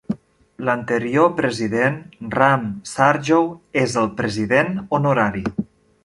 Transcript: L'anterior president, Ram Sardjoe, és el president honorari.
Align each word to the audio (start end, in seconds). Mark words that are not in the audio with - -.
L'anterior 0.67 1.27
president, 1.41 1.99
Ram 2.37 2.65
Sardjoe, 2.91 3.47
és 3.85 3.93
el 4.05 4.09
president 4.23 4.75
honorari. 4.99 5.45